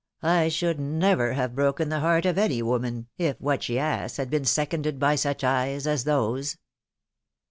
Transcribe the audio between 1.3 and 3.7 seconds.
have broken the heart of any woman, if what